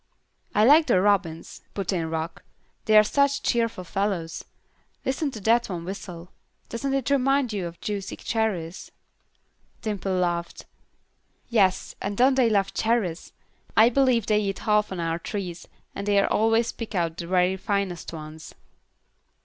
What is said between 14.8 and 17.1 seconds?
on our trees, and they always pick